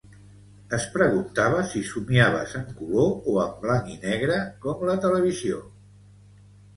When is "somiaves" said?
1.89-2.55